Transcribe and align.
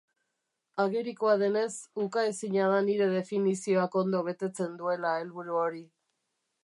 Agerikoa 0.83 1.33
denez, 1.41 1.67
ukaezina 2.05 2.71
da 2.71 2.79
nire 2.87 3.11
definizioak 3.11 3.99
ondo 4.05 4.23
betetzen 4.31 4.75
duela 4.81 5.13
helburu 5.21 5.61
hori. 5.67 5.85